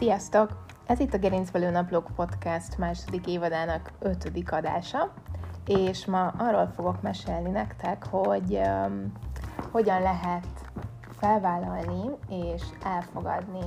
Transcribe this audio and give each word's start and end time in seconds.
Sziasztok! 0.00 0.64
Ez 0.86 1.00
itt 1.00 1.14
a 1.14 1.18
Gerincvelő 1.18 1.70
Naplók 1.70 2.10
Podcast 2.16 2.78
második 2.78 3.26
évadának 3.26 3.92
ötödik 3.98 4.52
adása, 4.52 5.12
és 5.66 6.06
ma 6.06 6.26
arról 6.26 6.72
fogok 6.74 7.02
mesélni 7.02 7.50
nektek, 7.50 8.06
hogy 8.06 8.58
um, 8.86 9.12
hogyan 9.70 10.02
lehet 10.02 10.46
felvállalni 11.18 12.10
és 12.28 12.62
elfogadni 12.84 13.60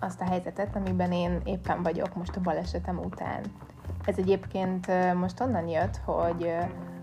azt 0.00 0.20
a 0.20 0.24
helyzetet, 0.24 0.76
amiben 0.76 1.12
én 1.12 1.40
éppen 1.44 1.82
vagyok 1.82 2.14
most 2.14 2.36
a 2.36 2.40
balesetem 2.40 2.98
után. 2.98 3.40
Ez 4.04 4.18
egyébként 4.18 4.86
most 5.14 5.40
onnan 5.40 5.68
jött, 5.68 5.96
hogy 6.04 6.54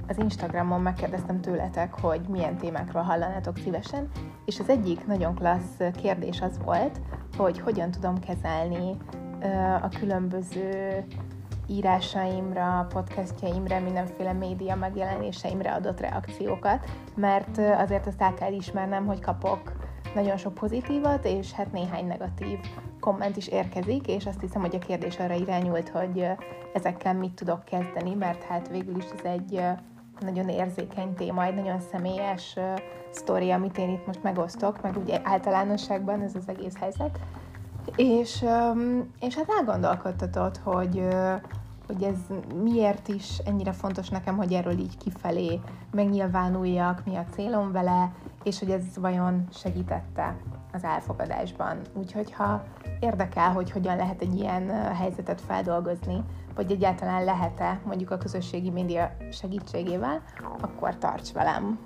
az 0.08 0.18
Instagramon 0.18 0.82
megkérdeztem 0.82 1.42
tőletek, 1.42 1.94
hogy 1.94 2.22
milyen 2.28 2.58
témákról 2.58 3.04
hallanátok 3.04 3.58
szívesen, 3.58 4.10
és 4.46 4.60
az 4.60 4.70
egyik 4.70 5.06
nagyon 5.08 5.36
klassz 5.36 5.78
kérdés 6.02 6.42
az 6.42 6.60
volt, 6.64 7.02
hogy 7.38 7.60
hogyan 7.60 7.92
tudom 7.92 8.20
kezelni 8.20 8.98
a 9.82 9.90
különböző 10.00 11.04
írásaimra, 11.68 12.88
podcastjaimra, 12.90 13.80
mindenféle 13.80 14.34
média 14.34 14.76
megjelenéseimre 14.76 15.74
adott 15.74 16.00
reakciókat, 16.00 16.90
mert 17.16 17.58
azért 17.58 18.08
azt 18.08 18.22
el 18.22 18.34
kell 18.34 18.54
ismernem, 18.54 19.06
hogy 19.06 19.20
kapok 19.20 19.72
nagyon 20.16 20.38
sok 20.38 20.54
pozitívat, 20.54 21.26
és 21.26 21.52
hát 21.52 21.72
néhány 21.72 22.08
negatív 22.08 22.60
komment 23.00 23.38
is 23.38 23.48
érkezik, 23.48 24.08
és 24.08 24.26
azt 24.26 24.42
hiszem, 24.42 24.62
hogy 24.62 24.76
a 24.76 24.86
kérdés 24.86 25.20
arra 25.20 25.34
irányult, 25.34 25.90
hogy 25.90 26.28
ezekkel 26.74 27.14
mit 27.14 27.34
tudok 27.34 27.64
kezdeni, 27.64 28.14
mert 28.14 28.44
hát 28.44 28.70
végül 28.70 28.98
is 28.98 29.06
ez 29.06 29.24
egy 29.24 29.62
nagyon 30.24 30.50
érzékeny 30.50 31.14
téma, 31.14 31.44
egy 31.44 31.56
nagyon 31.56 31.80
személyes 31.92 32.54
uh, 32.56 32.64
sztori, 33.10 33.52
amit 33.52 33.78
én 33.78 33.90
itt 33.90 34.06
most 34.06 34.24
megosztok, 34.24 34.82
meg 34.82 34.98
ugye 34.98 35.20
általánosságban 35.24 36.22
ez 36.22 36.36
az 36.36 36.48
egész 36.48 36.78
helyzet. 36.80 37.20
És, 37.96 38.42
um, 38.42 39.12
és 39.20 39.36
hát 39.36 39.50
elgondolkodtatott, 39.58 40.58
hogy, 40.58 40.98
uh, 40.98 41.34
hogy 41.88 42.04
ez 42.04 42.18
miért 42.64 43.08
is 43.08 43.38
ennyire 43.38 43.72
fontos 43.72 44.10
nekem, 44.10 44.38
hogy 44.38 44.54
erről 44.54 44.80
így 44.80 44.98
kifelé 44.98 45.60
megnyilvánuljak, 45.92 47.06
mi 47.06 47.16
a 47.16 47.26
célom 47.32 47.72
vele, 47.72 48.12
és 48.44 48.60
hogy 48.60 48.72
ez 48.72 48.84
vajon 48.96 49.48
segítette 49.52 50.38
az 50.74 50.84
elfogadásban. 50.84 51.78
Úgyhogy 51.94 52.32
ha 52.34 52.64
érdekel, 53.00 53.52
hogy 53.52 53.72
hogyan 53.72 53.96
lehet 53.96 54.22
egy 54.22 54.36
ilyen 54.36 54.94
helyzetet 54.94 55.42
feldolgozni, 55.42 56.24
vagy 56.56 56.72
egyáltalán 56.72 57.24
lehet-e 57.24 57.80
mondjuk 57.86 58.12
a 58.12 58.18
közösségi 58.18 58.70
média 58.70 59.16
segítségével, 59.32 60.22
akkor 60.62 60.98
tarts 60.98 61.32
velem! 61.32 61.80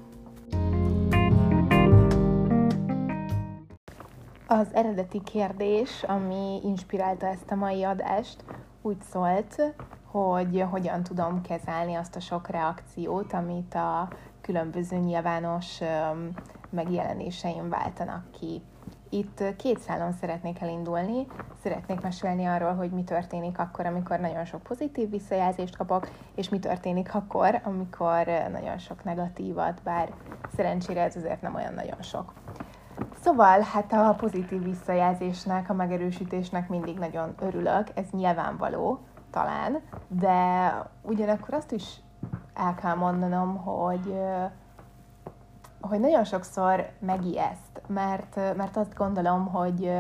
Az 4.48 4.68
eredeti 4.74 5.22
kérdés, 5.24 6.04
ami 6.04 6.60
inspirálta 6.64 7.26
ezt 7.26 7.52
a 7.52 7.56
mai 7.56 7.84
adást, 7.84 8.44
úgy 8.82 9.02
szólt, 9.02 9.76
hogy 10.06 10.66
hogyan 10.70 11.04
tudom 11.04 11.42
kezelni 11.42 11.96
azt 11.96 12.16
a 12.16 12.20
sok 12.20 12.48
reakciót, 12.48 13.34
amit 13.34 13.74
a 13.74 14.08
különböző 14.48 14.98
nyilvános 14.98 15.80
megjelenéseim 16.70 17.70
váltanak 17.70 18.32
ki. 18.32 18.62
Itt 19.10 19.44
két 19.56 19.80
szálon 19.80 20.12
szeretnék 20.12 20.62
elindulni. 20.62 21.28
Szeretnék 21.64 22.02
mesélni 22.02 22.46
arról, 22.46 22.74
hogy 22.74 22.92
mi 22.92 23.04
történik 23.04 23.60
akkor, 23.60 23.86
amikor 23.86 24.20
nagyon 24.20 24.46
sok 24.46 24.64
pozitív 24.64 25.10
visszajelzést 25.10 25.78
kapok, 25.78 26.10
és 26.36 26.50
mi 26.50 26.60
történik 26.60 27.16
akkor, 27.16 27.62
amikor 27.64 28.26
nagyon 28.52 28.78
sok 28.78 29.04
negatívat, 29.04 29.82
bár 29.84 30.14
szerencsére 30.56 31.02
ez 31.02 31.16
azért 31.16 31.42
nem 31.42 31.56
olyan 31.56 31.74
nagyon 31.74 32.02
sok. 32.02 32.34
Szóval, 33.24 33.60
hát 33.60 33.94
a 33.94 34.16
pozitív 34.18 34.64
visszajelzésnek, 34.64 35.70
a 35.70 35.74
megerősítésnek 35.74 36.70
mindig 36.70 36.98
nagyon 36.98 37.34
örülök, 37.40 37.88
ez 37.96 38.06
nyilvánvaló, 38.12 39.00
talán, 39.32 39.82
de 40.08 40.72
ugyanakkor 41.02 41.54
azt 41.54 41.72
is 41.72 42.02
el 42.58 42.76
kell 42.76 42.96
mondanom, 42.96 43.58
hogy 43.58 44.20
hogy 45.82 46.00
nagyon 46.00 46.24
sokszor 46.24 46.90
megijeszt, 47.00 47.82
mert, 47.88 48.36
mert 48.56 48.78
azt 48.78 48.96
gondolom, 48.96 49.46
hogy, 49.48 49.92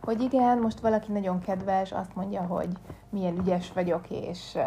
hogy 0.00 0.20
igen, 0.20 0.58
most 0.58 0.80
valaki 0.80 1.12
nagyon 1.12 1.40
kedves, 1.40 1.92
azt 1.92 2.14
mondja, 2.14 2.42
hogy 2.42 2.68
milyen 3.10 3.38
ügyes 3.38 3.72
vagyok, 3.72 4.10
és, 4.10 4.58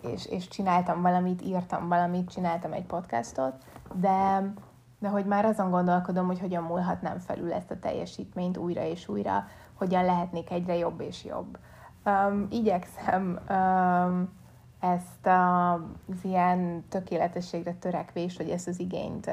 és, 0.00 0.26
és 0.26 0.48
csináltam 0.48 1.02
valamit, 1.02 1.42
írtam 1.42 1.88
valamit, 1.88 2.30
csináltam 2.30 2.72
egy 2.72 2.86
podcastot, 2.86 3.54
de, 3.94 4.52
de 4.98 5.08
hogy 5.08 5.24
már 5.24 5.44
azon 5.44 5.70
gondolkodom, 5.70 6.26
hogy 6.26 6.40
hogyan 6.40 6.62
múlhatnám 6.62 7.18
felül 7.18 7.52
ezt 7.52 7.70
a 7.70 7.78
teljesítményt 7.78 8.56
újra 8.56 8.82
és 8.82 9.08
újra, 9.08 9.44
hogyan 9.74 10.04
lehetnék 10.04 10.50
egyre 10.50 10.76
jobb 10.76 11.00
és 11.00 11.24
jobb. 11.24 11.58
Um, 12.04 12.46
igyekszem 12.50 13.38
um, 13.48 14.39
ezt 14.80 15.26
az 15.26 16.24
ilyen 16.24 16.84
tökéletességre 16.88 17.72
törekvés, 17.72 18.36
vagy 18.36 18.50
ezt 18.50 18.68
az 18.68 18.80
igényt 18.80 19.30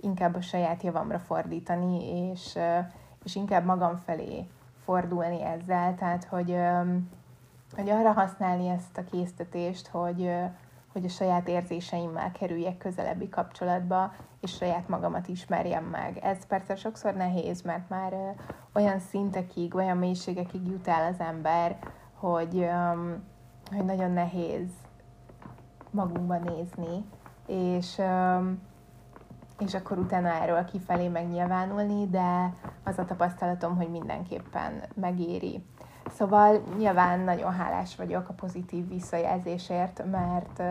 inkább 0.00 0.34
a 0.34 0.40
saját 0.40 0.82
javamra 0.82 1.18
fordítani, 1.18 2.28
és, 2.30 2.58
és 3.24 3.34
inkább 3.34 3.64
magam 3.64 3.96
felé 3.96 4.48
fordulni 4.84 5.42
ezzel, 5.42 5.94
tehát 5.94 6.24
hogy, 6.24 6.56
hogy 7.74 7.90
arra 7.90 8.12
használni 8.12 8.68
ezt 8.68 8.98
a 8.98 9.04
késztetést, 9.04 9.86
hogy, 9.86 10.30
hogy 10.92 11.04
a 11.04 11.08
saját 11.08 11.48
érzéseimmel 11.48 12.32
kerüljek 12.32 12.78
közelebbi 12.78 13.28
kapcsolatba, 13.28 14.12
és 14.40 14.52
saját 14.52 14.88
magamat 14.88 15.28
ismerjem 15.28 15.84
meg. 15.84 16.18
Ez 16.22 16.46
persze 16.46 16.76
sokszor 16.76 17.14
nehéz, 17.14 17.62
mert 17.62 17.88
már 17.88 18.34
olyan 18.72 18.98
szintekig, 18.98 19.74
olyan 19.74 19.96
mélységekig 19.96 20.66
jut 20.66 20.88
el 20.88 21.12
az 21.12 21.20
ember, 21.20 21.76
hogy, 22.14 22.68
hogy 23.72 23.84
nagyon 23.84 24.10
nehéz 24.10 24.68
magunkba 25.90 26.38
nézni, 26.38 27.04
és, 27.46 28.00
és 29.58 29.74
akkor 29.74 29.98
utána 29.98 30.28
erről 30.28 30.64
kifelé 30.64 31.08
megnyilvánulni, 31.08 32.08
de 32.08 32.54
az 32.84 32.98
a 32.98 33.04
tapasztalatom, 33.04 33.76
hogy 33.76 33.90
mindenképpen 33.90 34.82
megéri. 34.94 35.64
Szóval 36.10 36.62
nyilván 36.78 37.20
nagyon 37.20 37.52
hálás 37.52 37.96
vagyok 37.96 38.28
a 38.28 38.32
pozitív 38.32 38.88
visszajelzésért, 38.88 40.02
mert 40.10 40.62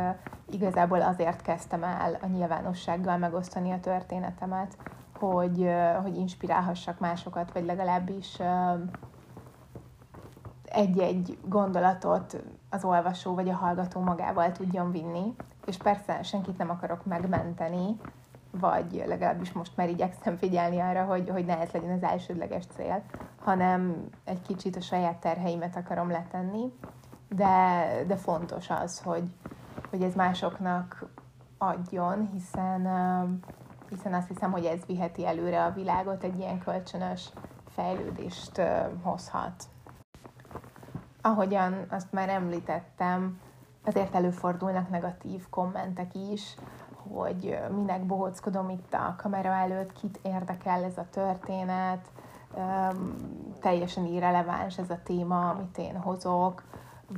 igazából 0.50 1.02
azért 1.02 1.42
kezdtem 1.42 1.84
el 1.84 2.18
a 2.22 2.28
nyilvánossággal 2.28 3.18
megosztani 3.18 3.72
a 3.72 3.80
történetemet, 3.80 4.78
hogy, 5.20 5.70
hogy 6.02 6.18
inspirálhassak 6.18 7.00
másokat, 7.00 7.52
vagy 7.54 7.66
legalábbis 7.66 8.38
egy-egy 10.74 11.38
gondolatot 11.46 12.44
az 12.70 12.84
olvasó 12.84 13.34
vagy 13.34 13.50
a 13.50 13.56
hallgató 13.56 14.00
magával 14.00 14.52
tudjon 14.52 14.92
vinni, 14.92 15.36
és 15.66 15.78
persze 15.78 16.24
senkit 16.24 16.58
nem 16.58 16.70
akarok 16.70 17.06
megmenteni, 17.06 17.98
vagy 18.52 19.04
legalábbis 19.08 19.52
most 19.52 19.78
már 19.78 19.90
igyekszem 19.90 20.38
figyelni 20.38 20.80
arra, 20.80 21.04
hogy, 21.04 21.30
hogy 21.30 21.46
ne 21.46 21.60
ez 21.60 21.72
legyen 21.72 21.92
az 21.92 22.04
elsődleges 22.04 22.66
cél, 22.66 23.04
hanem 23.40 24.10
egy 24.24 24.42
kicsit 24.42 24.76
a 24.76 24.82
saját 24.82 25.18
terheimet 25.18 25.76
akarom 25.76 26.10
letenni, 26.10 26.74
de, 27.30 27.86
de 28.08 28.16
fontos 28.16 28.70
az, 28.70 29.00
hogy, 29.00 29.24
hogy 29.90 30.02
ez 30.04 30.16
másoknak 30.16 31.06
adjon, 31.58 32.30
hiszen, 32.34 32.88
hiszen 33.90 34.14
azt 34.14 34.28
hiszem, 34.28 34.52
hogy 34.52 34.66
ez 34.66 34.86
viheti 34.86 35.26
előre 35.26 35.64
a 35.64 35.72
világot, 35.72 36.24
egy 36.24 36.40
ilyen 36.40 36.60
kölcsönös 36.60 37.30
fejlődést 37.70 38.62
hozhat. 39.02 39.64
Ahogyan 41.22 41.86
azt 41.90 42.12
már 42.12 42.30
említettem, 42.30 43.40
azért 43.86 44.16
előfordulnak 44.16 44.90
negatív 44.90 45.50
kommentek 45.50 46.16
is, 46.16 46.56
hogy 47.14 47.60
minek 47.76 48.06
bohóckodom 48.06 48.70
itt 48.70 48.94
a 48.94 49.16
kamera 49.18 49.50
előtt, 49.50 49.94
kit 49.94 50.20
érdekel 50.24 50.84
ez 50.84 50.98
a 50.98 51.08
történet, 51.10 52.08
teljesen 53.60 54.06
irreleváns 54.06 54.78
ez 54.78 54.90
a 54.90 55.00
téma, 55.04 55.50
amit 55.50 55.78
én 55.78 55.98
hozok, 55.98 56.64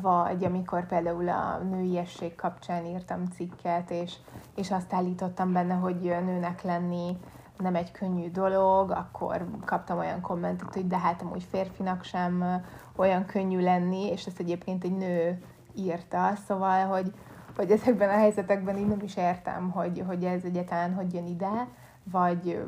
vagy 0.02 0.44
amikor 0.44 0.86
például 0.86 1.30
a 1.30 1.58
nőiesség 1.58 2.36
kapcsán 2.36 2.86
írtam 2.86 3.26
cikket, 3.26 3.92
és, 3.92 4.16
és 4.56 4.72
azt 4.72 4.94
állítottam 4.94 5.54
benne, 5.54 5.74
hogy 5.74 5.96
nőnek 6.02 6.62
lenni 6.62 7.18
nem 7.58 7.76
egy 7.76 7.92
könnyű 7.92 8.32
dolog, 8.32 8.92
akkor 8.92 9.46
kaptam 9.66 9.98
olyan 9.98 10.22
kommentet, 10.22 10.74
hogy 10.74 10.88
de 10.88 10.98
hát 10.98 11.22
amúgy 11.22 11.44
férfinak 11.44 12.04
sem 12.04 12.64
olyan 12.96 13.26
könnyű 13.26 13.62
lenni, 13.62 14.12
és 14.12 14.26
ezt 14.26 14.40
egyébként 14.40 14.84
egy 14.84 14.98
nő 14.98 15.44
írta, 15.76 16.34
szóval, 16.48 16.86
hogy, 16.86 17.14
hogy 17.56 17.72
ezekben 17.72 18.10
a 18.10 18.18
helyzetekben 18.18 18.78
én 18.78 18.88
nem 18.88 19.02
is 19.02 19.16
értem, 19.16 19.72
hogy, 19.72 20.04
hogy 20.08 20.24
ez 20.24 20.44
egyáltalán 20.44 20.94
hogy 20.94 21.14
jön 21.14 21.28
ide, 21.28 21.68
vagy 22.04 22.66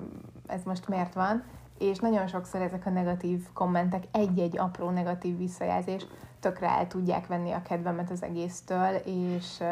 ez 0.47 0.63
most 0.63 0.87
miért 0.87 1.13
van, 1.13 1.43
és 1.77 1.99
nagyon 1.99 2.27
sokszor 2.27 2.61
ezek 2.61 2.85
a 2.85 2.89
negatív 2.89 3.45
kommentek, 3.53 4.03
egy-egy 4.11 4.57
apró 4.57 4.89
negatív 4.89 5.37
visszajelzés 5.37 6.05
tökre 6.39 6.69
el 6.69 6.87
tudják 6.87 7.27
venni 7.27 7.51
a 7.51 7.61
kedvemet 7.61 8.11
az 8.11 8.23
egésztől, 8.23 8.95
és, 9.05 9.63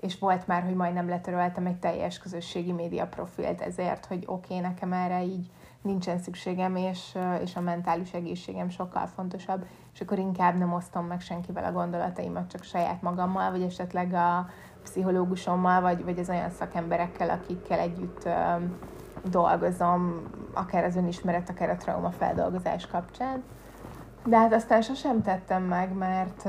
és 0.00 0.18
volt 0.18 0.46
már, 0.46 0.62
hogy 0.62 0.74
majdnem 0.74 1.08
letöröltem 1.08 1.66
egy 1.66 1.78
teljes 1.78 2.18
közösségi 2.18 2.72
média 2.72 3.06
profilt 3.06 3.60
ezért, 3.60 4.06
hogy 4.06 4.22
oké, 4.26 4.56
okay, 4.56 4.68
nekem 4.68 4.92
erre 4.92 5.24
így 5.24 5.50
nincsen 5.82 6.18
szükségem, 6.18 6.76
és, 6.76 7.18
és 7.42 7.56
a 7.56 7.60
mentális 7.60 8.12
egészségem 8.12 8.68
sokkal 8.68 9.06
fontosabb, 9.06 9.66
és 9.94 10.00
akkor 10.00 10.18
inkább 10.18 10.58
nem 10.58 10.72
osztom 10.72 11.06
meg 11.06 11.20
senkivel 11.20 11.64
a 11.64 11.72
gondolataimat, 11.72 12.50
csak 12.50 12.62
saját 12.62 13.02
magammal, 13.02 13.50
vagy 13.50 13.62
esetleg 13.62 14.14
a 14.14 14.48
pszichológusommal, 14.82 15.80
vagy, 15.80 16.04
vagy 16.04 16.18
az 16.18 16.28
olyan 16.28 16.50
szakemberekkel, 16.50 17.30
akikkel 17.30 17.78
együtt 17.78 18.28
dolgozom, 19.24 20.22
akár 20.54 20.84
az 20.84 20.96
önismeret, 20.96 21.50
akár 21.50 21.70
a 21.70 21.76
trauma 21.76 22.10
feldolgozás 22.10 22.86
kapcsán. 22.86 23.42
De 24.24 24.38
hát 24.38 24.52
aztán 24.52 24.82
sosem 24.82 25.22
tettem 25.22 25.62
meg, 25.62 25.92
mert, 25.92 26.44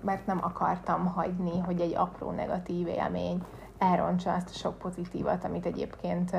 mert 0.00 0.26
nem 0.26 0.38
akartam 0.42 1.06
hagyni, 1.06 1.58
hogy 1.58 1.80
egy 1.80 1.94
apró 1.94 2.30
negatív 2.30 2.86
élmény 2.86 3.42
elrontsa 3.78 4.32
azt 4.32 4.48
a 4.48 4.52
sok 4.58 4.78
pozitívat, 4.78 5.44
amit 5.44 5.66
egyébként 5.66 6.32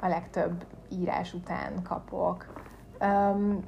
a 0.00 0.08
legtöbb 0.08 0.64
írás 0.88 1.34
után 1.34 1.82
kapok. 1.82 2.46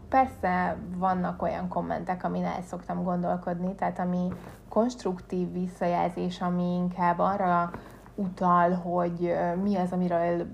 Persze 0.08 0.76
vannak 0.96 1.42
olyan 1.42 1.68
kommentek, 1.68 2.24
amin 2.24 2.44
el 2.44 2.62
szoktam 2.62 3.02
gondolkodni, 3.02 3.74
tehát 3.74 3.98
ami 3.98 4.28
konstruktív 4.68 5.52
visszajelzés, 5.52 6.40
ami 6.40 6.74
inkább 6.74 7.18
arra 7.18 7.70
utal, 8.14 8.72
hogy 8.72 9.34
mi 9.62 9.76
az, 9.76 9.92
amiről 9.92 10.46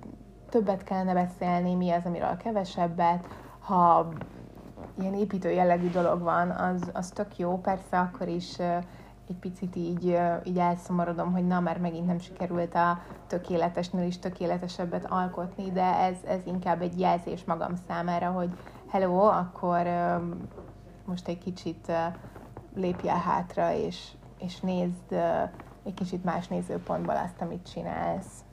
többet 0.48 0.82
kellene 0.82 1.12
beszélni, 1.12 1.74
mi 1.74 1.90
az, 1.90 2.04
amiről 2.04 2.36
kevesebbet. 2.36 3.26
Ha 3.58 4.08
ilyen 4.98 5.14
építő 5.14 5.50
jellegű 5.50 5.90
dolog 5.90 6.20
van, 6.20 6.50
az, 6.50 6.90
az 6.92 7.08
tök 7.08 7.38
jó, 7.38 7.58
persze 7.58 7.98
akkor 7.98 8.28
is 8.28 8.58
egy 9.28 9.36
picit 9.40 9.76
így, 9.76 10.18
így 10.44 10.58
elszomorodom, 10.58 11.32
hogy 11.32 11.46
na, 11.46 11.60
már 11.60 11.78
megint 11.78 12.06
nem 12.06 12.18
sikerült 12.18 12.74
a 12.74 12.98
tökéletesnél 13.26 14.06
is 14.06 14.18
tökéletesebbet 14.18 15.06
alkotni, 15.10 15.70
de 15.70 15.96
ez, 15.96 16.16
ez 16.26 16.40
inkább 16.46 16.82
egy 16.82 17.00
jelzés 17.00 17.44
magam 17.44 17.72
számára, 17.88 18.30
hogy 18.30 18.58
hello, 18.88 19.22
akkor 19.22 19.86
most 21.04 21.28
egy 21.28 21.38
kicsit 21.38 21.92
lépjél 22.74 23.14
hátra, 23.14 23.72
és, 23.72 24.10
és 24.38 24.60
nézd 24.60 25.12
egy 25.84 25.94
kicsit 25.94 26.24
más 26.24 26.48
nézőpontból 26.48 27.16
azt, 27.16 27.40
amit 27.40 27.70
csinálsz. 27.72 28.44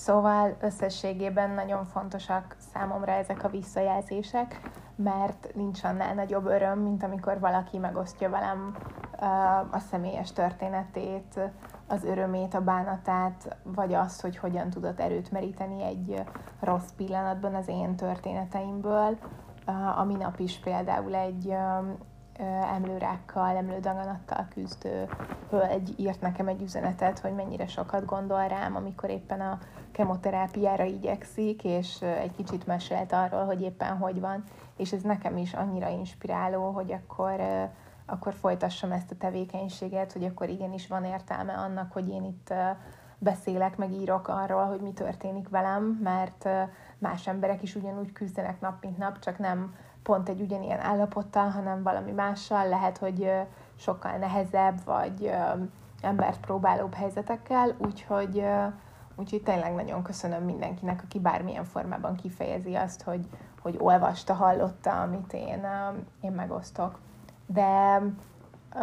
Szóval 0.00 0.56
összességében 0.60 1.50
nagyon 1.50 1.84
fontosak 1.84 2.56
számomra 2.72 3.12
ezek 3.12 3.44
a 3.44 3.48
visszajelzések, 3.48 4.60
mert 4.96 5.54
nincs 5.54 5.84
annál 5.84 6.14
nagyobb 6.14 6.46
öröm, 6.46 6.78
mint 6.78 7.02
amikor 7.02 7.40
valaki 7.40 7.78
megosztja 7.78 8.30
velem 8.30 8.76
a 9.70 9.78
személyes 9.78 10.32
történetét, 10.32 11.40
az 11.86 12.04
örömét, 12.04 12.54
a 12.54 12.60
bánatát, 12.60 13.56
vagy 13.62 13.94
azt, 13.94 14.20
hogy 14.20 14.36
hogyan 14.36 14.70
tudott 14.70 15.00
erőt 15.00 15.30
meríteni 15.30 15.82
egy 15.82 16.22
rossz 16.60 16.90
pillanatban 16.96 17.54
az 17.54 17.68
én 17.68 17.96
történeteimből. 17.96 19.18
A 19.96 20.04
minap 20.04 20.38
is 20.38 20.58
például 20.58 21.14
egy 21.14 21.56
emlőrákkal, 22.74 23.56
emlődaganattal 23.56 24.46
küzdő 24.50 25.08
hölgy 25.50 25.94
írt 25.96 26.20
nekem 26.20 26.48
egy 26.48 26.62
üzenetet, 26.62 27.18
hogy 27.18 27.34
mennyire 27.34 27.66
sokat 27.66 28.04
gondol 28.04 28.48
rám, 28.48 28.76
amikor 28.76 29.10
éppen 29.10 29.40
a 29.40 29.58
kemoterápiára 29.92 30.84
igyekszik, 30.84 31.64
és 31.64 32.02
egy 32.02 32.34
kicsit 32.36 32.66
mesélt 32.66 33.12
arról, 33.12 33.44
hogy 33.44 33.62
éppen 33.62 33.96
hogy 33.96 34.20
van, 34.20 34.44
és 34.76 34.92
ez 34.92 35.02
nekem 35.02 35.36
is 35.36 35.54
annyira 35.54 35.88
inspiráló, 35.88 36.70
hogy 36.70 36.92
akkor, 36.92 37.40
akkor 38.06 38.32
folytassam 38.32 38.92
ezt 38.92 39.10
a 39.10 39.16
tevékenységet, 39.16 40.12
hogy 40.12 40.24
akkor 40.24 40.48
igenis 40.48 40.86
van 40.86 41.04
értelme 41.04 41.52
annak, 41.52 41.92
hogy 41.92 42.08
én 42.08 42.24
itt 42.24 42.54
beszélek, 43.18 43.76
meg 43.76 43.92
írok 43.92 44.28
arról, 44.28 44.64
hogy 44.64 44.80
mi 44.80 44.92
történik 44.92 45.48
velem, 45.48 45.98
mert 46.02 46.48
más 46.98 47.26
emberek 47.26 47.62
is 47.62 47.74
ugyanúgy 47.74 48.12
küzdenek 48.12 48.60
nap 48.60 48.82
mint 48.82 48.98
nap, 48.98 49.18
csak 49.18 49.38
nem 49.38 49.74
pont 50.02 50.28
egy 50.28 50.40
ugyanilyen 50.40 50.80
állapottal, 50.80 51.48
hanem 51.48 51.82
valami 51.82 52.10
mással, 52.10 52.68
lehet, 52.68 52.98
hogy 52.98 53.32
sokkal 53.76 54.16
nehezebb, 54.16 54.84
vagy 54.84 55.30
embert 56.00 56.40
próbálóbb 56.40 56.94
helyzetekkel, 56.94 57.74
úgyhogy, 57.78 58.44
úgyhogy 59.16 59.42
tényleg 59.42 59.74
nagyon 59.74 60.02
köszönöm 60.02 60.44
mindenkinek, 60.44 61.02
aki 61.04 61.18
bármilyen 61.18 61.64
formában 61.64 62.14
kifejezi 62.14 62.74
azt, 62.74 63.02
hogy, 63.02 63.28
hogy 63.62 63.76
olvasta, 63.78 64.34
hallotta, 64.34 65.00
amit 65.00 65.32
én, 65.32 65.66
én 66.20 66.32
megosztok. 66.32 66.98
De 67.46 68.02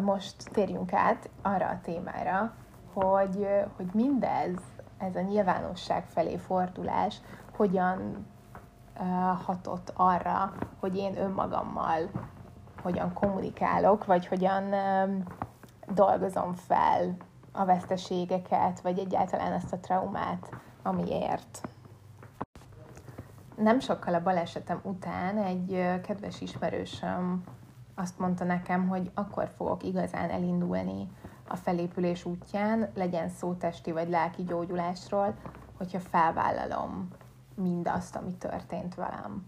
most 0.01 0.35
térjünk 0.51 0.93
át 0.93 1.29
arra 1.41 1.67
a 1.67 1.79
témára, 1.81 2.53
hogy, 2.93 3.47
hogy 3.75 3.89
mindez, 3.93 4.55
ez 4.97 5.15
a 5.15 5.21
nyilvánosság 5.21 6.03
felé 6.05 6.37
fordulás 6.37 7.21
hogyan 7.55 8.25
hatott 9.45 9.94
arra, 9.95 10.53
hogy 10.79 10.97
én 10.97 11.17
önmagammal 11.17 12.09
hogyan 12.81 13.13
kommunikálok, 13.13 14.05
vagy 14.05 14.27
hogyan 14.27 14.73
dolgozom 15.94 16.53
fel 16.53 17.15
a 17.51 17.65
veszteségeket, 17.65 18.81
vagy 18.81 18.99
egyáltalán 18.99 19.51
ezt 19.51 19.73
a 19.73 19.79
traumát, 19.79 20.49
amiért. 20.83 21.67
Nem 23.55 23.79
sokkal 23.79 24.13
a 24.13 24.23
balesetem 24.23 24.79
után 24.83 25.38
egy 25.38 26.01
kedves 26.01 26.41
ismerősöm 26.41 27.43
azt 27.95 28.19
mondta 28.19 28.43
nekem, 28.43 28.88
hogy 28.88 29.11
akkor 29.13 29.50
fogok 29.57 29.83
igazán 29.83 30.29
elindulni 30.29 31.07
a 31.47 31.55
felépülés 31.55 32.25
útján, 32.25 32.89
legyen 32.95 33.29
szó 33.29 33.53
testi 33.53 33.91
vagy 33.91 34.09
lelki 34.09 34.43
gyógyulásról, 34.43 35.33
hogyha 35.77 36.00
felvállalom 36.00 37.07
mindazt, 37.57 38.15
ami 38.15 38.31
történt 38.31 38.95
velem. 38.95 39.45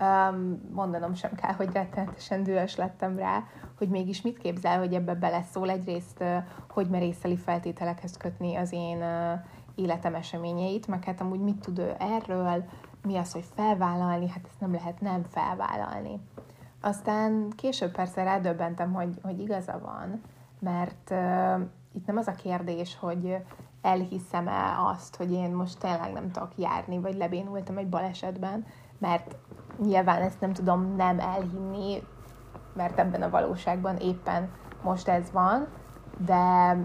Um, 0.00 0.60
mondanom 0.72 1.14
sem 1.14 1.34
kell, 1.34 1.52
hogy 1.52 1.72
rettenetesen 1.72 2.42
dühös 2.42 2.76
lettem 2.76 3.16
rá, 3.16 3.44
hogy 3.78 3.88
mégis 3.88 4.22
mit 4.22 4.38
képzel, 4.38 4.78
hogy 4.78 4.94
ebbe 4.94 5.14
beleszól 5.14 5.70
egyrészt, 5.70 6.24
hogy 6.70 6.88
merészeli 6.88 7.36
feltételekhez 7.36 8.16
kötni 8.16 8.54
az 8.54 8.72
én 8.72 9.04
életem 9.74 10.14
eseményeit, 10.14 10.86
meg 10.86 11.04
hát 11.04 11.20
amúgy 11.20 11.40
mit 11.40 11.60
tud 11.60 11.78
ő 11.78 11.94
erről, 11.98 12.64
mi 13.02 13.16
az, 13.16 13.32
hogy 13.32 13.44
felvállalni, 13.54 14.28
hát 14.28 14.44
ezt 14.44 14.60
nem 14.60 14.72
lehet 14.72 15.00
nem 15.00 15.22
felvállalni. 15.30 16.20
Aztán 16.80 17.52
később 17.56 17.92
persze 17.92 18.22
rádöbbentem, 18.22 18.92
hogy, 18.92 19.18
hogy 19.22 19.40
igaza 19.40 19.78
van, 19.78 20.20
mert 20.58 21.14
itt 21.94 22.06
nem 22.06 22.16
az 22.16 22.26
a 22.26 22.32
kérdés, 22.32 22.98
hogy 22.98 23.36
elhiszem-e 23.82 24.80
azt, 24.92 25.16
hogy 25.16 25.32
én 25.32 25.50
most 25.50 25.78
tényleg 25.78 26.12
nem 26.12 26.30
tudok 26.30 26.52
járni, 26.56 26.98
vagy 26.98 27.16
lebénultam 27.16 27.76
egy 27.76 27.88
balesetben, 27.88 28.64
mert 28.98 29.36
nyilván 29.82 30.22
ezt 30.22 30.40
nem 30.40 30.52
tudom 30.52 30.96
nem 30.96 31.18
elhinni, 31.18 32.02
mert 32.72 32.98
ebben 32.98 33.22
a 33.22 33.30
valóságban 33.30 33.96
éppen 33.96 34.50
most 34.82 35.08
ez 35.08 35.30
van, 35.32 35.66
de, 36.18 36.76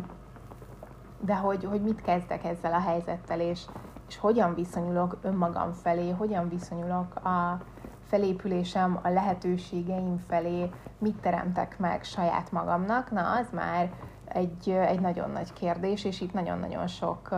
de 1.20 1.36
hogy, 1.36 1.64
hogy 1.64 1.82
mit 1.82 2.02
kezdek 2.02 2.44
ezzel 2.44 2.74
a 2.74 2.80
helyzettel, 2.80 3.40
és, 3.40 3.66
és 4.08 4.18
hogyan 4.18 4.54
viszonyulok 4.54 5.18
önmagam 5.22 5.72
felé, 5.72 6.10
hogyan 6.10 6.50
viszonyulok 6.50 7.16
a 7.16 7.62
felépülésem, 8.08 9.00
a 9.04 9.10
lehetőségeim 9.10 10.18
felé, 10.28 10.70
mit 10.98 11.16
teremtek 11.16 11.80
meg 11.80 12.04
saját 12.04 12.52
magamnak, 12.52 13.12
na 13.12 13.32
az 13.32 13.48
már 13.54 13.92
egy, 14.34 14.70
egy 14.70 15.00
nagyon 15.00 15.32
nagy 15.32 15.54
kérdés, 15.54 16.04
és 16.04 16.22
itt 16.22 16.34
nagyon-nagyon 16.34 16.88
sok 16.88 17.30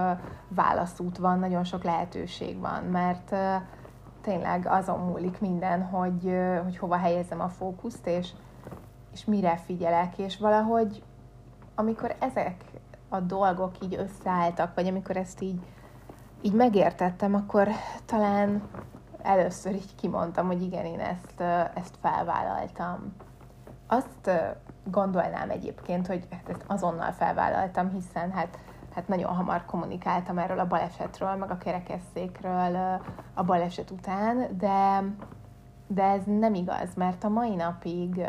válaszút 0.47 1.17
van, 1.17 1.39
nagyon 1.39 1.63
sok 1.63 1.83
lehetőség 1.83 2.59
van, 2.59 2.83
mert 2.83 3.35
tényleg 4.21 4.67
azon 4.67 4.99
múlik 4.99 5.39
minden, 5.39 5.83
hogy, 5.83 6.37
hogy 6.63 6.77
hova 6.77 6.97
helyezem 6.97 7.39
a 7.41 7.49
fókuszt, 7.49 8.07
és, 8.07 8.29
és 9.13 9.25
mire 9.25 9.57
figyelek, 9.57 10.17
és 10.17 10.37
valahogy 10.37 11.03
amikor 11.75 12.15
ezek 12.19 12.63
a 13.09 13.19
dolgok 13.19 13.71
így 13.83 13.95
összeálltak, 13.95 14.75
vagy 14.75 14.87
amikor 14.87 15.17
ezt 15.17 15.41
így, 15.41 15.61
így 16.41 16.53
megértettem, 16.53 17.35
akkor 17.35 17.67
talán 18.05 18.61
először 19.21 19.73
így 19.73 19.95
kimondtam, 19.95 20.47
hogy 20.47 20.61
igen, 20.61 20.85
én 20.85 20.99
ezt, 20.99 21.41
ezt 21.73 21.95
felvállaltam. 22.01 23.13
Azt 23.93 24.31
gondolnám 24.83 25.49
egyébként, 25.49 26.07
hogy 26.07 26.27
hát 26.31 26.49
ezt 26.49 26.63
azonnal 26.67 27.11
felvállaltam, 27.11 27.89
hiszen 27.89 28.31
hát, 28.31 28.59
hát 28.95 29.07
nagyon 29.07 29.35
hamar 29.35 29.65
kommunikáltam 29.65 30.37
erről 30.37 30.59
a 30.59 30.67
balesetről, 30.67 31.35
meg 31.35 31.51
a 31.51 31.57
kerekesszékről 31.57 32.99
a 33.33 33.43
baleset 33.43 33.91
után, 33.91 34.57
de, 34.57 35.03
de 35.87 36.03
ez 36.03 36.21
nem 36.25 36.53
igaz, 36.53 36.93
mert 36.95 37.23
a 37.23 37.29
mai 37.29 37.55
napig 37.55 38.21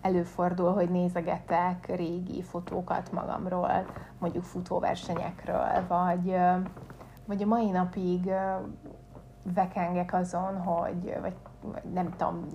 előfordul, 0.00 0.72
hogy 0.72 0.90
nézegetek 0.90 1.86
régi 1.96 2.42
fotókat 2.42 3.12
magamról, 3.12 3.86
mondjuk 4.18 4.44
futóversenyekről, 4.44 5.84
vagy, 5.88 6.36
vagy 7.26 7.42
a 7.42 7.46
mai 7.46 7.70
napig 7.70 8.30
vekengek 9.54 10.14
azon, 10.14 10.56
hogy, 10.62 11.16
vagy, 11.20 11.34
vagy 11.60 11.92
nem 11.92 12.10
tudom, 12.16 12.46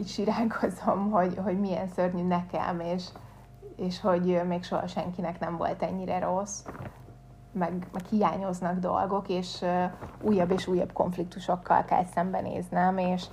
így 0.00 0.08
siránkozom, 0.08 1.10
hogy, 1.10 1.38
hogy 1.42 1.60
milyen 1.60 1.88
szörnyű 1.88 2.26
nekem, 2.26 2.80
és, 2.80 3.04
és 3.76 4.00
hogy 4.00 4.42
még 4.46 4.64
soha 4.64 4.86
senkinek 4.86 5.40
nem 5.40 5.56
volt 5.56 5.82
ennyire 5.82 6.18
rossz. 6.18 6.64
meg, 7.52 7.86
meg 7.92 8.04
hiányoznak 8.10 8.78
dolgok, 8.78 9.28
és 9.28 9.64
újabb 10.20 10.50
és 10.50 10.66
újabb 10.66 10.92
konfliktusokkal 10.92 11.84
kell 11.84 12.04
szembenéznem, 12.04 12.98
és, 12.98 13.24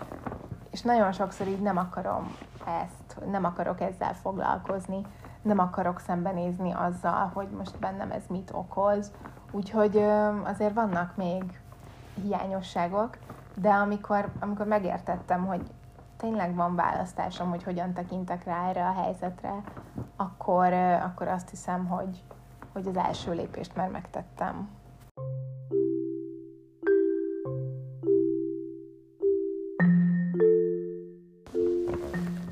és 0.71 0.81
nagyon 0.81 1.11
sokszor 1.11 1.47
így 1.47 1.61
nem 1.61 1.77
akarom 1.77 2.35
ezt, 2.83 3.29
nem 3.31 3.45
akarok 3.45 3.81
ezzel 3.81 4.13
foglalkozni, 4.13 5.01
nem 5.41 5.59
akarok 5.59 5.99
szembenézni 5.99 6.71
azzal, 6.71 7.31
hogy 7.33 7.47
most 7.57 7.79
bennem 7.79 8.11
ez 8.11 8.23
mit 8.29 8.51
okoz. 8.53 9.11
Úgyhogy 9.51 9.97
azért 10.43 10.73
vannak 10.73 11.15
még 11.15 11.59
hiányosságok, 12.21 13.17
de 13.55 13.69
amikor, 13.69 14.29
amikor 14.39 14.65
megértettem, 14.65 15.45
hogy 15.45 15.61
tényleg 16.21 16.55
van 16.55 16.75
választásom, 16.75 17.49
hogy 17.49 17.63
hogyan 17.63 17.93
tekintek 17.93 18.43
rá 18.43 18.69
erre 18.69 18.85
a 18.85 19.01
helyzetre, 19.01 19.61
akkor, 20.15 20.73
akkor 20.73 21.27
azt 21.27 21.49
hiszem, 21.49 21.87
hogy, 21.87 22.23
hogy 22.73 22.87
az 22.87 22.97
első 22.97 23.33
lépést 23.33 23.75
már 23.75 23.89
megtettem. 23.89 24.69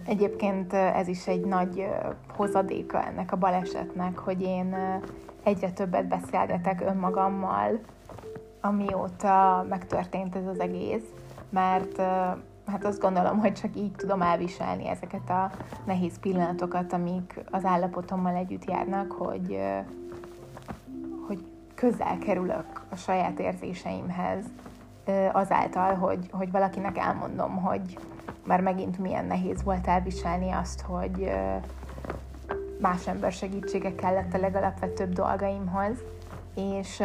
Egyébként 0.05 0.73
ez 0.73 1.07
is 1.07 1.27
egy 1.27 1.45
nagy 1.45 1.87
hozadéka 2.35 3.03
ennek 3.03 3.31
a 3.31 3.37
balesetnek, 3.37 4.17
hogy 4.17 4.41
én 4.41 4.75
egyre 5.43 5.71
többet 5.71 6.07
beszélgetek 6.07 6.81
önmagammal, 6.81 7.79
amióta 8.61 9.65
megtörtént 9.69 10.35
ez 10.35 10.45
az 10.47 10.59
egész, 10.59 11.05
mert 11.49 12.01
hát 12.69 12.85
azt 12.85 12.99
gondolom, 12.99 13.39
hogy 13.39 13.53
csak 13.53 13.75
így 13.75 13.91
tudom 13.91 14.21
elviselni 14.21 14.87
ezeket 14.87 15.29
a 15.29 15.51
nehéz 15.85 16.19
pillanatokat, 16.19 16.93
amik 16.93 17.39
az 17.51 17.65
állapotommal 17.65 18.35
együtt 18.35 18.65
járnak, 18.65 19.11
hogy, 19.11 19.59
hogy 21.27 21.45
közel 21.75 22.17
kerülök 22.17 22.85
a 22.89 22.95
saját 22.95 23.39
érzéseimhez 23.39 24.45
azáltal, 25.31 25.93
hogy, 25.95 26.29
hogy 26.31 26.51
valakinek 26.51 26.97
elmondom, 26.97 27.55
hogy 27.55 27.97
már 28.45 28.61
megint 28.61 28.97
milyen 28.97 29.25
nehéz 29.25 29.63
volt 29.63 29.87
elviselni 29.87 30.51
azt, 30.51 30.81
hogy 30.81 31.31
más 32.79 33.07
ember 33.07 33.31
segítsége 33.31 33.95
kellett 33.95 34.33
a 34.33 34.37
legalapvetőbb 34.37 35.13
dolgaimhoz, 35.13 35.97
és, 36.55 37.03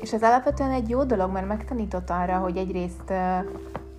és 0.00 0.12
ez 0.12 0.22
alapvetően 0.22 0.70
egy 0.70 0.88
jó 0.88 1.04
dolog, 1.04 1.32
mert 1.32 1.46
megtanított 1.46 2.10
arra, 2.10 2.38
hogy 2.38 2.56
egyrészt 2.56 3.12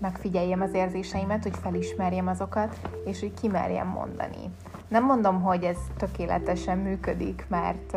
megfigyeljem 0.01 0.61
az 0.61 0.73
érzéseimet, 0.73 1.43
hogy 1.43 1.55
felismerjem 1.61 2.27
azokat, 2.27 2.79
és 3.05 3.19
hogy 3.19 3.33
kimerjem 3.41 3.87
mondani. 3.87 4.49
Nem 4.87 5.05
mondom, 5.05 5.41
hogy 5.41 5.63
ez 5.63 5.77
tökéletesen 5.97 6.77
működik, 6.77 7.45
mert 7.49 7.95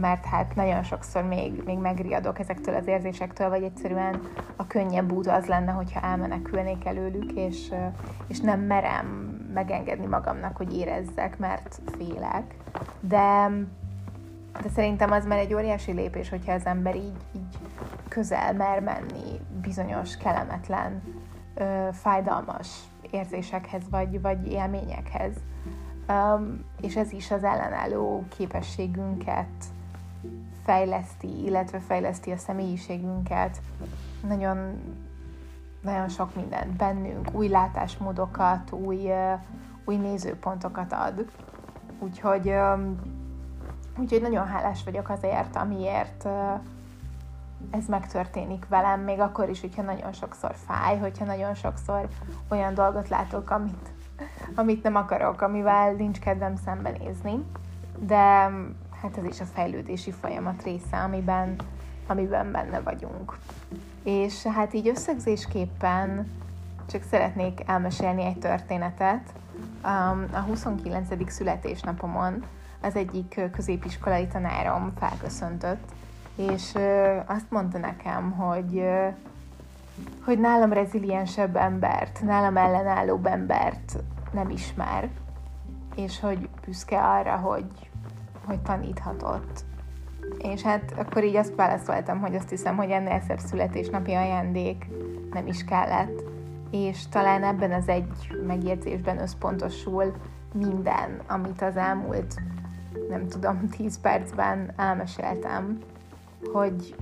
mert 0.00 0.24
hát 0.24 0.54
nagyon 0.54 0.82
sokszor 0.82 1.22
még, 1.22 1.62
még 1.64 1.78
megriadok 1.78 2.38
ezektől 2.38 2.74
az 2.74 2.86
érzésektől, 2.86 3.48
vagy 3.48 3.62
egyszerűen 3.62 4.20
a 4.56 4.66
könnyebb 4.66 5.12
út 5.12 5.26
az 5.26 5.44
lenne, 5.44 5.72
hogyha 5.72 6.00
elmenekülnék 6.00 6.84
előlük, 6.84 7.32
és, 7.32 7.72
és 8.26 8.40
nem 8.40 8.60
merem 8.60 9.06
megengedni 9.54 10.06
magamnak, 10.06 10.56
hogy 10.56 10.76
érezzek, 10.76 11.38
mert 11.38 11.80
félek. 11.96 12.54
De, 13.00 13.50
de 14.62 14.68
szerintem 14.74 15.10
az 15.10 15.26
már 15.26 15.38
egy 15.38 15.54
óriási 15.54 15.92
lépés, 15.92 16.28
hogyha 16.28 16.52
az 16.52 16.66
ember 16.66 16.96
így, 16.96 17.16
így 17.36 17.57
közel 18.08 18.52
mer 18.52 18.80
menni 18.80 19.40
bizonyos 19.62 20.16
kellemetlen, 20.16 21.02
ö, 21.54 21.88
fájdalmas 21.92 22.68
érzésekhez, 23.10 23.82
vagy, 23.90 24.20
vagy 24.20 24.46
élményekhez. 24.46 25.32
Um, 26.08 26.64
és 26.80 26.96
ez 26.96 27.12
is 27.12 27.30
az 27.30 27.44
ellenálló 27.44 28.24
képességünket 28.36 29.64
fejleszti, 30.64 31.44
illetve 31.44 31.78
fejleszti 31.78 32.30
a 32.30 32.36
személyiségünket. 32.36 33.60
Nagyon, 34.28 34.80
nagyon 35.82 36.08
sok 36.08 36.34
mindent 36.34 36.76
bennünk, 36.76 37.28
új 37.32 37.48
látásmódokat, 37.48 38.72
új, 38.72 39.10
új 39.84 39.96
nézőpontokat 39.96 40.92
ad. 40.92 41.30
Úgyhogy, 41.98 42.54
úgyhogy 43.98 44.22
nagyon 44.22 44.46
hálás 44.46 44.84
vagyok 44.84 45.08
azért, 45.08 45.56
amiért 45.56 46.28
ez 47.70 47.86
megtörténik 47.86 48.68
velem, 48.68 49.00
még 49.00 49.20
akkor 49.20 49.48
is, 49.48 49.60
hogyha 49.60 49.82
nagyon 49.82 50.12
sokszor 50.12 50.54
fáj, 50.66 50.98
hogyha 50.98 51.24
nagyon 51.24 51.54
sokszor 51.54 52.08
olyan 52.48 52.74
dolgot 52.74 53.08
látok, 53.08 53.50
amit, 53.50 53.88
amit 54.54 54.82
nem 54.82 54.96
akarok, 54.96 55.40
amivel 55.40 55.92
nincs 55.92 56.18
kedvem 56.18 56.56
szembenézni. 56.56 57.44
De 57.98 58.50
hát 59.02 59.16
ez 59.16 59.24
is 59.24 59.40
a 59.40 59.44
fejlődési 59.44 60.10
folyamat 60.10 60.62
része, 60.62 60.96
amiben, 60.96 61.56
amiben 62.06 62.52
benne 62.52 62.80
vagyunk. 62.80 63.38
És 64.02 64.42
hát 64.42 64.74
így 64.74 64.88
összegzésképpen 64.88 66.30
csak 66.86 67.02
szeretnék 67.02 67.60
elmesélni 67.66 68.24
egy 68.24 68.38
történetet. 68.38 69.32
Um, 69.84 70.24
a 70.32 70.38
29. 70.38 71.32
születésnapomon 71.32 72.44
az 72.80 72.96
egyik 72.96 73.40
középiskolai 73.52 74.26
tanárom 74.26 74.92
felköszöntött, 74.98 75.92
és 76.38 76.74
azt 77.26 77.50
mondta 77.50 77.78
nekem, 77.78 78.30
hogy, 78.30 78.84
hogy 80.24 80.38
nálam 80.38 80.72
reziliensebb 80.72 81.56
embert, 81.56 82.20
nálam 82.22 82.56
ellenállóbb 82.56 83.26
embert 83.26 83.96
nem 84.32 84.50
ismer, 84.50 85.08
és 85.96 86.20
hogy 86.20 86.48
büszke 86.64 87.00
arra, 87.00 87.36
hogy, 87.36 87.90
hogy 88.44 88.60
taníthatott. 88.60 89.64
És 90.38 90.62
hát 90.62 90.94
akkor 90.96 91.24
így 91.24 91.36
azt 91.36 91.54
válaszoltam, 91.54 92.20
hogy 92.20 92.34
azt 92.34 92.48
hiszem, 92.48 92.76
hogy 92.76 92.90
ennél 92.90 93.20
szebb 93.20 93.38
születésnapi 93.38 94.12
ajándék 94.12 94.86
nem 95.32 95.46
is 95.46 95.64
kellett. 95.64 96.22
És 96.70 97.08
talán 97.08 97.44
ebben 97.44 97.72
az 97.72 97.88
egy 97.88 98.38
megjegyzésben 98.46 99.20
összpontosul 99.20 100.14
minden, 100.52 101.20
amit 101.26 101.62
az 101.62 101.76
elmúlt, 101.76 102.34
nem 103.08 103.28
tudom, 103.28 103.68
10 103.68 104.00
percben 104.00 104.72
elmeséltem, 104.76 105.78
hogy, 106.52 106.94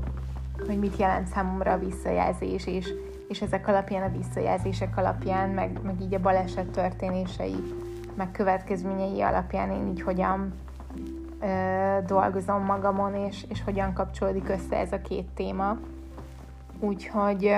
hogy 0.67 0.79
mit 0.79 0.97
jelent 0.97 1.27
számomra 1.27 1.73
a 1.73 1.79
visszajelzés, 1.79 2.67
és, 2.67 2.93
és 3.29 3.43
ezek 3.43 3.69
alapján, 3.69 4.11
a 4.11 4.17
visszajelzések 4.17 4.97
alapján, 4.97 5.51
meg, 5.51 5.81
meg 5.83 6.01
így 6.01 6.15
a 6.15 6.21
baleset 6.21 6.67
történései, 6.67 7.57
meg 8.15 8.31
következményei 8.31 9.21
alapján 9.21 9.71
én 9.71 9.87
így 9.87 10.03
hogyan 10.03 10.55
dolgozom 12.07 12.65
magamon, 12.65 13.15
és, 13.15 13.45
és 13.49 13.63
hogyan 13.63 13.93
kapcsolódik 13.93 14.49
össze 14.49 14.77
ez 14.77 14.93
a 14.93 15.01
két 15.01 15.27
téma. 15.35 15.79
Úgyhogy, 16.81 17.55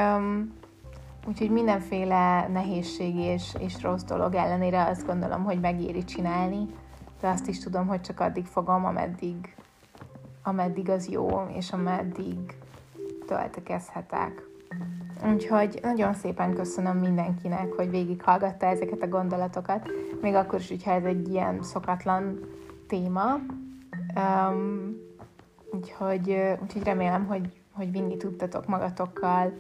úgyhogy 1.27 1.51
mindenféle 1.51 2.49
nehézség 2.49 3.17
és, 3.17 3.55
és 3.59 3.83
rossz 3.83 4.03
dolog 4.03 4.35
ellenére 4.35 4.87
azt 4.87 5.07
gondolom, 5.07 5.45
hogy 5.45 5.61
megéri 5.61 6.05
csinálni, 6.05 6.67
de 7.21 7.29
azt 7.29 7.49
is 7.49 7.59
tudom, 7.59 7.87
hogy 7.87 8.01
csak 8.01 8.21
addig 8.21 8.47
fogom, 8.47 8.85
ameddig, 8.85 9.55
ameddig 10.43 10.89
az 10.89 11.09
jó, 11.09 11.47
és 11.57 11.73
ameddig 11.73 12.39
töltekezhetek. 13.27 14.47
Úgyhogy 15.33 15.79
nagyon 15.83 16.15
szépen 16.15 16.55
köszönöm 16.55 16.97
mindenkinek, 16.97 17.73
hogy 17.73 17.91
végighallgatta 17.91 18.67
ezeket 18.67 19.03
a 19.03 19.09
gondolatokat, 19.09 19.91
még 20.21 20.35
akkor 20.35 20.59
is, 20.59 20.69
hogyha 20.69 20.91
ez 20.91 21.05
egy 21.05 21.29
ilyen 21.29 21.63
szokatlan 21.63 22.41
téma, 22.87 23.41
Um, 24.15 24.97
úgyhogy, 25.73 26.43
úgyhogy 26.63 26.83
remélem, 26.83 27.27
hogy, 27.27 27.61
hogy 27.73 27.91
vinni 27.91 28.17
tudtatok 28.17 28.67
magatokkal 28.67 29.53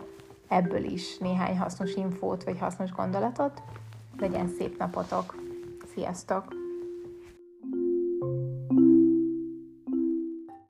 ebből 0.49 0.85
is 0.85 1.18
néhány 1.18 1.58
hasznos 1.58 1.94
infót 1.94 2.44
vagy 2.44 2.58
hasznos 2.58 2.90
gondolatot. 2.90 3.62
Legyen 4.18 4.49
szép 4.49 4.78
napotok! 4.78 5.35
Sziasztok! 5.94 6.57